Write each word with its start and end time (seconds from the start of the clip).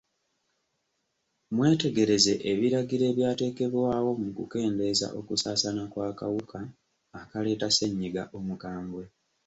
Mwetegereze 1.55 2.33
ebiragiro 2.51 3.03
ebyateekebwawo 3.11 4.11
mu 4.21 4.29
kukendeeza 4.37 5.07
okusaasaana 5.19 5.83
kw'akawuka 5.91 6.59
akaleeta 7.19 7.67
ssennyiga 7.71 8.23
omukambwe. 8.37 9.03